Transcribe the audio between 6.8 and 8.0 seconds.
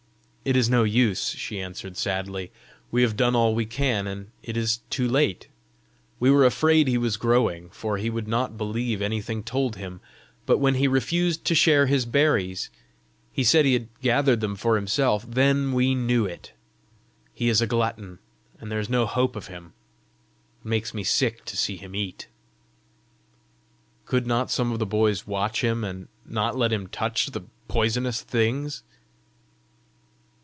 he was growing, for